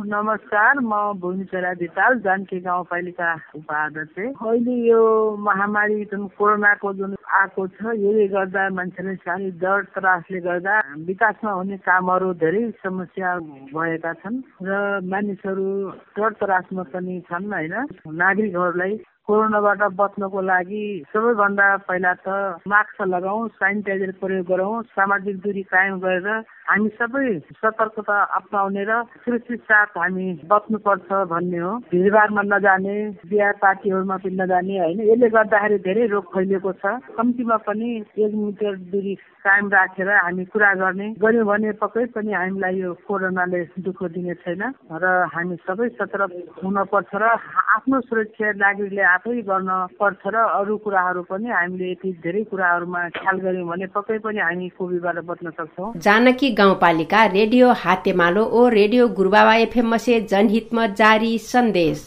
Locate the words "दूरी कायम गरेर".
25.44-26.28